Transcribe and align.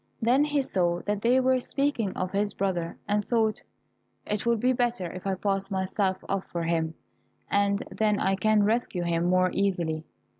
Then 0.19 0.43
he 0.45 0.63
saw 0.63 1.01
that 1.03 1.21
they 1.21 1.39
were 1.39 1.61
speaking 1.61 2.11
of 2.17 2.31
his 2.31 2.55
brother, 2.55 2.97
and 3.07 3.23
thought, 3.23 3.61
"It 4.25 4.47
will 4.47 4.55
be 4.57 4.73
better 4.73 5.05
if 5.11 5.27
I 5.27 5.35
pass 5.35 5.69
myself 5.69 6.17
off 6.27 6.45
for 6.47 6.63
him, 6.63 6.95
and 7.51 7.83
then 7.91 8.19
I 8.19 8.33
can 8.33 8.63
rescue 8.63 9.03
him 9.03 9.25
more 9.27 9.51
easily." 9.53 10.03